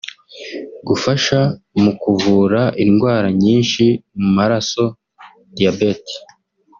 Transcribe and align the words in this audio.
Gufasha 0.87 1.39
mu 1.81 1.91
kuvura 2.01 2.61
indwara 2.83 3.27
nyinshi 3.43 3.83
mu 4.19 4.29
maraso 4.37 4.83
(Diabetes) 5.55 6.13